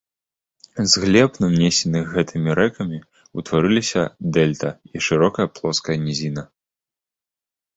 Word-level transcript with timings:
З 0.91 1.01
глеб, 1.03 1.35
нанесеных 1.43 2.05
гэтымі 2.15 2.55
рэкамі, 2.61 2.97
утварыліся 3.41 4.01
дэльта 4.39 4.69
і 4.95 5.03
шырокая 5.09 5.47
плоская 5.59 5.97
нізіна. 6.07 6.43